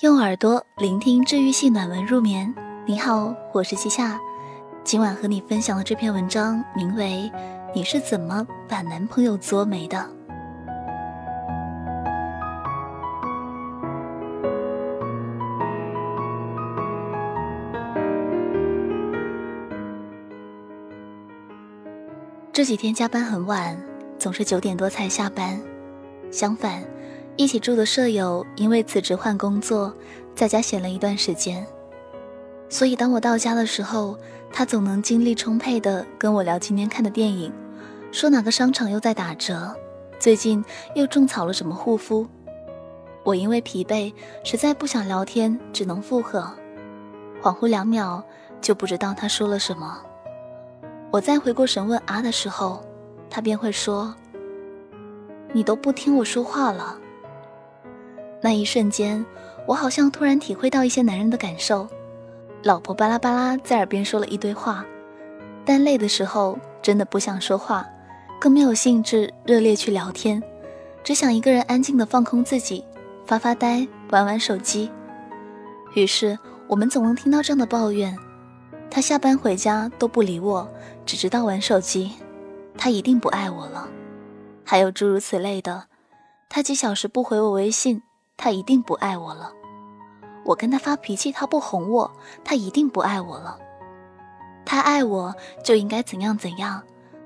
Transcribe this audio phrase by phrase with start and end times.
[0.00, 2.54] 用耳朵聆听治愈系暖文入眠。
[2.86, 4.16] 你好，我是七夏，
[4.84, 7.28] 今晚和你分享的这篇文章名为
[7.74, 9.98] 《你是怎么把男朋友作没的》。
[22.52, 23.76] 这几天加班很晚，
[24.16, 25.60] 总是九点多才下班。
[26.30, 26.84] 相反。
[27.38, 29.94] 一起住的舍友因为辞职换工作，
[30.34, 31.64] 在家闲了一段时间，
[32.68, 34.18] 所以当我到家的时候，
[34.52, 37.52] 他总能精力充沛地跟我聊今天看的电影，
[38.10, 39.72] 说哪个商场又在打折，
[40.18, 40.64] 最近
[40.96, 42.26] 又种草了什么护肤。
[43.22, 46.40] 我因为疲惫，实在不想聊天，只能附和，
[47.40, 48.20] 恍惚两秒
[48.60, 50.02] 就不知道他说了什么。
[51.12, 52.84] 我再回过神问啊的时候，
[53.30, 54.12] 他便会说
[55.54, 56.98] ：“你都不听我说话了。”
[58.40, 59.24] 那一瞬间，
[59.66, 61.88] 我好像突然体会到一些男人的感受。
[62.62, 64.84] 老婆巴拉巴拉在耳边说了一堆话，
[65.64, 67.86] 但累的时候真的不想说话，
[68.40, 70.42] 更没有兴致热烈去聊天，
[71.04, 72.84] 只想一个人安静的放空自己，
[73.26, 74.90] 发发呆，玩玩手机。
[75.94, 78.16] 于是我们总能听到这样的抱怨：
[78.90, 80.68] 他下班回家都不理我，
[81.06, 82.12] 只知道玩手机，
[82.76, 83.88] 他一定不爱我了。
[84.64, 85.84] 还有诸如此类的，
[86.48, 88.02] 他几小时不回我微信。
[88.38, 89.52] 他一定不爱我了，
[90.44, 92.10] 我跟他发脾气，他不哄我，
[92.44, 93.58] 他一定不爱我了。
[94.64, 96.80] 他爱我就应该怎样怎样，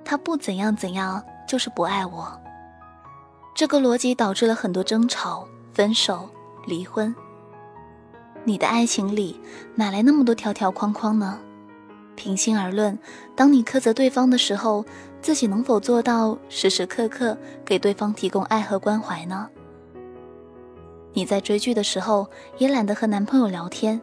[0.06, 2.40] 他不怎样怎样就是不爱我。
[3.55, 6.30] 这个逻辑导致了很多争吵、分手、
[6.66, 7.14] 离婚。
[8.44, 9.38] 你的爱情里
[9.74, 11.38] 哪来那么多条条框框呢？
[12.16, 12.98] 平心而论，
[13.36, 14.84] 当你苛责对方的时候，
[15.20, 19.50] 自己能否做到时时刻刻给对方提供爱和关怀呢？
[21.12, 22.27] 你在追剧的时候
[22.58, 24.00] 也懒得和男朋友聊天，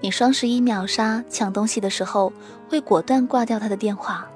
[0.00, 2.32] 你双十一秒杀抢东西的时候
[2.68, 4.28] 会果断挂掉他的电话，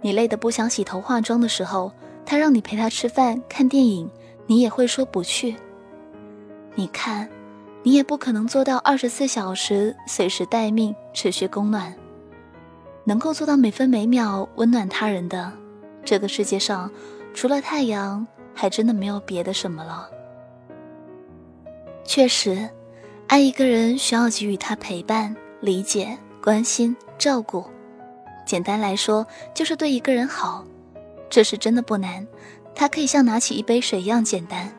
[0.00, 1.92] 你累得不想洗头化妆的时候，
[2.24, 4.08] 他让你陪他吃饭看电影，
[4.46, 5.56] 你也会说不去。
[6.76, 7.28] 你看，
[7.82, 11.92] 你也不可能做到二十四小时随时待命持续供暖，
[13.04, 15.52] 能够做到每分每秒温暖他人的，
[16.04, 16.90] 这个世界上
[17.34, 20.08] 除了太阳，还真的没有别的什么了。
[22.06, 22.68] 确实，
[23.26, 27.64] 爱一个人需要给予他陪伴、理解、关心、照顾。
[28.46, 30.64] 简单来说，就是对一个人好。
[31.28, 32.24] 这是真的不难，
[32.74, 34.72] 它可以像拿起一杯水一样简单。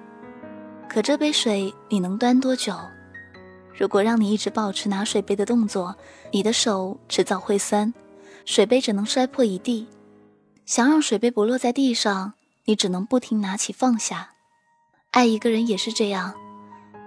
[0.88, 2.74] 可这杯水你能端多久？
[3.78, 5.94] 如果让你一直保持拿水杯的动作，
[6.32, 7.94] 你的手迟早会酸，
[8.46, 9.86] 水杯只能摔破一地。
[10.66, 12.34] 想让水杯不落在地上，
[12.66, 14.30] 你只能不停拿起放下。
[15.12, 16.34] 爱一个人也是这样。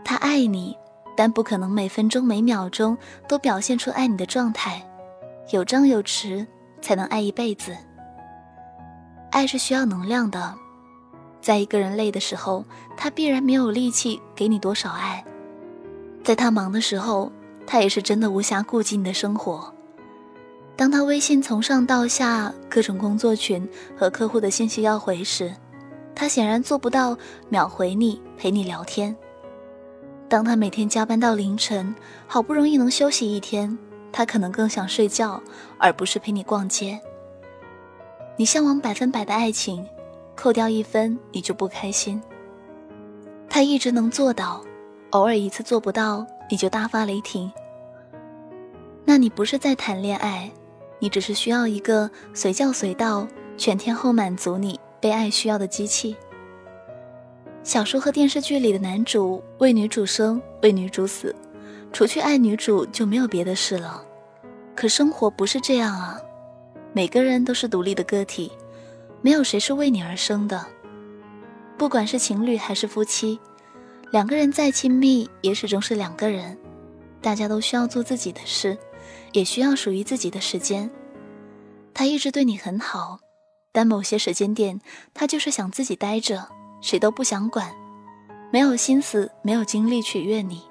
[0.04, 0.76] 他爱你，
[1.16, 2.96] 但不可能每分钟每秒钟
[3.28, 4.82] 都表现出爱你的状态，
[5.50, 6.46] 有张有弛
[6.80, 7.76] 才能爱一辈子。
[9.30, 10.54] 爱是需要能量的，
[11.40, 12.64] 在一个人累的时候，
[12.96, 15.22] 他必然没有力气给你多少爱；
[16.24, 17.30] 在他忙的时候，
[17.66, 19.72] 他也是真的无暇顾及你的生活。
[20.76, 25.54] 当他微信从上到下各种工作群和客户的信息要回时，
[26.14, 27.16] 他显然做不到
[27.48, 29.14] 秒回你，陪你聊天。
[30.30, 31.92] 当他每天加班到凌晨，
[32.28, 33.76] 好不容易能休息一天，
[34.12, 35.42] 他可能更想睡觉，
[35.76, 37.00] 而不是陪你逛街。
[38.36, 39.84] 你向往百分百的爱情，
[40.36, 42.22] 扣掉一分你就不开心。
[43.48, 44.62] 他一直能做到，
[45.10, 47.50] 偶尔一次做不到你就大发雷霆。
[49.04, 50.48] 那你不是在谈恋爱，
[51.00, 53.26] 你只是需要一个随叫随到、
[53.56, 56.16] 全天候满足你被爱需要的机器。
[57.62, 61.34] 小说和电视剧里的男主为女主生，为女主死，
[61.92, 64.02] 除去爱女主就没有别的事了。
[64.74, 66.18] 可生活不是这样啊，
[66.94, 68.50] 每个人都是独立的个体，
[69.20, 70.66] 没有谁是为你而生的。
[71.76, 73.38] 不管是情侣还是夫妻，
[74.10, 76.56] 两个人再亲密也始终是两个人，
[77.20, 78.76] 大家都需要做自己的事，
[79.32, 80.90] 也需要属于自己的时间。
[81.92, 83.20] 他一直对你很好，
[83.70, 84.80] 但某些时间点，
[85.12, 86.48] 他就是想自己待着。
[86.80, 87.70] 谁都不想管，
[88.50, 90.62] 没有心思，没有精力取悦你。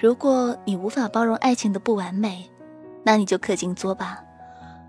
[0.00, 2.48] 如果你无法包容爱情的不完美，
[3.02, 4.22] 那你就氪金作吧，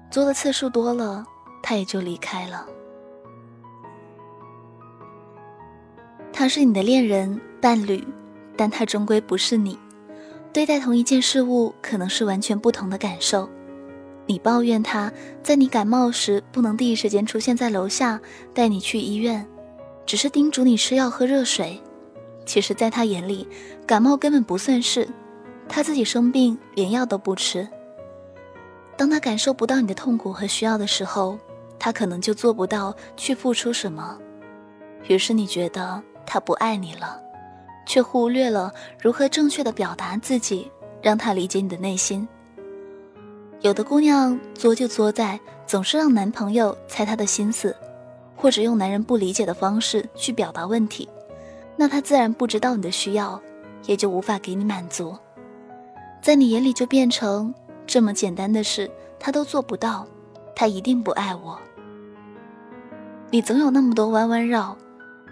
[0.10, 1.26] 作的次数多了，
[1.62, 2.66] 他也就离开了。
[6.34, 8.06] 他是你的恋人、伴侣，
[8.56, 9.78] 但他终归不是你。
[10.54, 13.50] 对待同一件事物，可能是完全不同的感受。
[14.32, 15.12] 你抱怨他
[15.44, 18.18] 在你感冒时不能第一时间出现在楼下
[18.54, 19.46] 带你去医院，
[20.06, 21.78] 只是叮嘱你吃药喝热水，
[22.46, 23.46] 其实，在他眼里，
[23.86, 25.06] 感冒根本不算事，
[25.68, 27.68] 他自己生病连药都不吃。
[28.96, 31.38] 当他感受不到你的痛苦和需要的时候，
[31.78, 34.18] 他可能就做不到去付出什么。
[35.10, 37.22] 于是你觉得他不爱你了，
[37.86, 42.26] 却忽略了如何正确的表达自己，让他理解你的内心。
[43.62, 47.76] 有的姑娘作就作在总是让男朋友猜她的心思，
[48.36, 51.08] 或者用男人不理解的方式去表达问题。
[51.78, 53.40] 那他自然不知道你的需要，
[53.86, 55.16] 也就无法给你满足，
[56.22, 57.54] 在你眼里就变成
[57.86, 60.06] 这么简单的事，他都做不到，
[60.56, 61.58] 他一定不爱我。
[63.30, 64.76] 你总有那么多弯弯绕，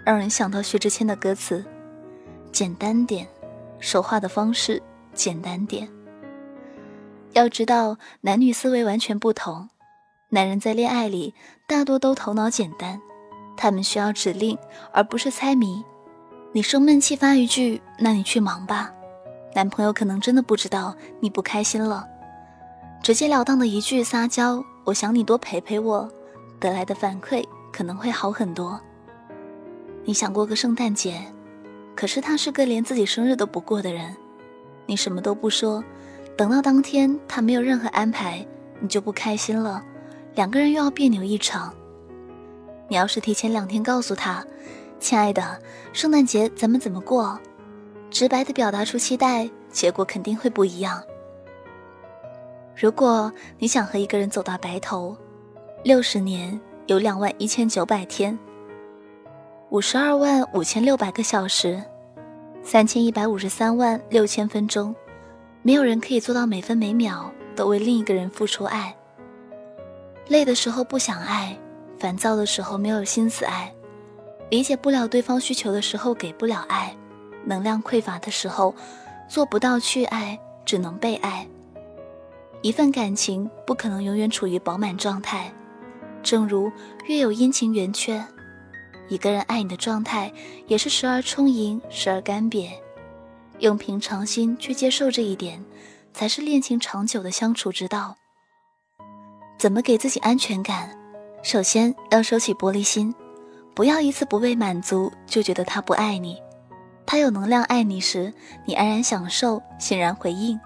[0.04, 1.64] 让人想到薛之谦的歌词：
[2.52, 3.26] 简单点，
[3.80, 4.80] 说话的方式
[5.14, 5.88] 简单点。
[7.32, 9.68] 要知道，男女思维完全不同，
[10.30, 11.34] 男人在恋爱里
[11.66, 13.00] 大多都头脑简单，
[13.56, 14.58] 他们需要指令，
[14.92, 15.84] 而不是猜谜。
[16.52, 18.92] 你生闷气发一句，那你去忙吧。
[19.54, 22.06] 男朋友可能真的不知道你不开心了，
[23.02, 26.08] 直截了当的一句撒娇，我想你多陪陪我，
[26.58, 28.80] 得来的反馈可能会好很多。
[30.04, 31.20] 你想过个圣诞节，
[31.94, 34.16] 可是他是个连自己生日都不过的人，
[34.86, 35.84] 你什么都不说，
[36.40, 38.42] 等到当天他没有任何安排，
[38.80, 39.84] 你就不开心了，
[40.34, 41.70] 两个人又要别扭一场。
[42.88, 44.42] 你要是提前两天告诉他。
[44.98, 45.60] 亲爱的，
[45.92, 47.38] 圣诞节咱们怎么过？
[48.08, 51.02] 直白的表达出期待，结果肯定会不一样。
[52.74, 55.14] 如果你想和一个人走到白头，
[55.84, 58.38] 六十年有两万一千九百天，
[59.68, 61.82] 五十二万五千六百个小时，
[62.62, 64.94] 三千一百五十三万六千分钟，
[65.62, 68.94] 没有人可以做到每分每秒都为另一个人付出爱。
[70.28, 71.58] 累的时候不想爱，
[71.98, 73.72] 烦躁的时候没有心思爱。
[74.48, 76.96] 理解不了对方需求的时候给不了爱，
[77.44, 78.74] 能量匮乏的时候
[79.28, 81.46] 做不到去爱，只能被爱。
[82.62, 85.52] 一份感情不可能永远处于饱满状态，
[86.22, 86.70] 正如
[87.06, 88.24] 月有阴晴圆缺，
[89.08, 90.32] 一个人爱你的状态
[90.66, 92.70] 也是时而充盈，时而干瘪。
[93.60, 95.64] 用平常心去接受这一点，
[96.12, 98.16] 才是恋情长久的相处之道。
[99.58, 100.90] 怎么给自己安全感？
[101.42, 103.14] 首先要收起玻璃心。
[103.72, 106.36] 不要一次不被满足就觉得他不爱你，
[107.06, 108.32] 他有能量爱你时，
[108.66, 110.58] 你安然享受，欣然回应；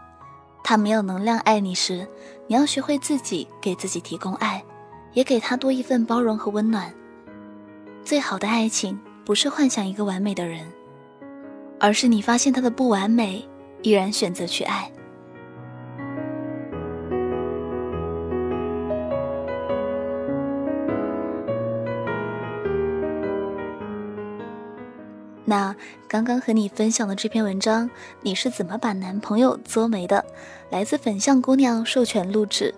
[0.65, 2.09] 他没有能量爱你时，
[2.49, 4.65] 你要学会自己给自己提供爱，
[5.13, 6.93] 也给他多一份包容和温暖。
[8.05, 10.67] 最好的爱情不是幻想一个完美的人，
[11.85, 13.47] 而是你发现他的不完美，
[13.83, 14.91] 依然选择去爱。
[25.45, 25.77] 那
[26.09, 27.91] 刚刚和你分享的这篇文章，
[28.23, 30.25] 你是怎么把男朋友作没的？
[30.71, 32.75] 来自粉象姑娘授权录制，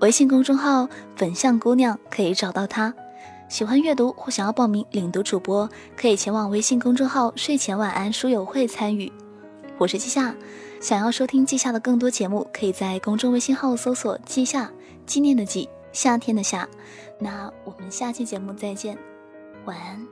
[0.00, 2.92] 微信公众号“粉象姑娘”可以找到她。
[3.52, 9.12] 喜欢阅读或想要报名领读主播，可以前往微信公众号“睡前晚安书友会”参与。
[9.76, 10.34] 我是季夏，
[10.80, 14.70] 想要收听季夏的更多节目，可以在公众微信号搜索“季夏”，
[15.04, 16.66] 纪念的季，夏天的夏。
[17.18, 18.96] 那我们下期节目再见，
[19.66, 20.11] 晚安。